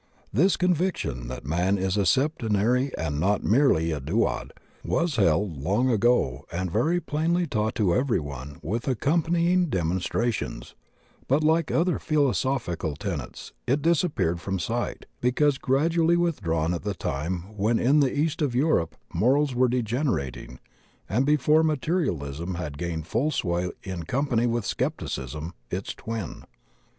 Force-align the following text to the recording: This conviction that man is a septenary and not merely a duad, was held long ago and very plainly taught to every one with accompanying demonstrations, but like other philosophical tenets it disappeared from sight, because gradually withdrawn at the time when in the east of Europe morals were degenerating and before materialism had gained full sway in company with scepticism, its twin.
This 0.33 0.57
conviction 0.57 1.27
that 1.27 1.45
man 1.45 1.77
is 1.77 1.95
a 1.95 2.07
septenary 2.07 2.89
and 2.97 3.19
not 3.19 3.43
merely 3.43 3.91
a 3.91 3.99
duad, 4.01 4.49
was 4.83 5.17
held 5.17 5.57
long 5.61 5.91
ago 5.91 6.45
and 6.51 6.71
very 6.71 6.99
plainly 6.99 7.45
taught 7.45 7.75
to 7.75 7.93
every 7.93 8.19
one 8.19 8.57
with 8.63 8.87
accompanying 8.87 9.67
demonstrations, 9.67 10.73
but 11.27 11.43
like 11.43 11.69
other 11.69 11.99
philosophical 11.99 12.95
tenets 12.95 13.53
it 13.67 13.83
disappeared 13.83 14.41
from 14.41 14.57
sight, 14.57 15.05
because 15.21 15.59
gradually 15.59 16.17
withdrawn 16.17 16.73
at 16.73 16.81
the 16.81 16.95
time 16.95 17.55
when 17.55 17.77
in 17.77 17.99
the 17.99 18.11
east 18.11 18.41
of 18.41 18.55
Europe 18.55 18.95
morals 19.13 19.53
were 19.53 19.67
degenerating 19.69 20.59
and 21.07 21.27
before 21.27 21.61
materialism 21.61 22.55
had 22.55 22.79
gained 22.79 23.05
full 23.05 23.29
sway 23.29 23.69
in 23.83 24.01
company 24.01 24.47
with 24.47 24.65
scepticism, 24.65 25.53
its 25.69 25.93
twin. 25.93 26.43